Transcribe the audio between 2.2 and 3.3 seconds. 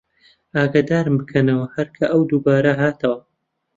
دووبارە هاتەوە